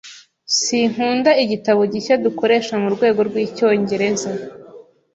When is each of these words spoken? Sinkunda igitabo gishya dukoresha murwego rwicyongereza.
Sinkunda 0.59 1.31
igitabo 1.43 1.81
gishya 1.93 2.15
dukoresha 2.25 2.73
murwego 2.83 3.19
rwicyongereza. 3.29 4.29